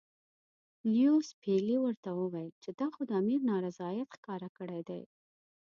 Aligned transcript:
لیویس 0.93 1.29
پیلي 1.41 1.77
ورته 1.83 2.09
وویل 2.13 2.49
چې 2.63 2.69
دا 2.79 2.87
خو 2.93 3.01
امیر 3.21 3.39
نارضاییت 3.49 4.09
ښکاره 4.15 4.49
کړی 4.57 4.81
دی. 4.89 5.01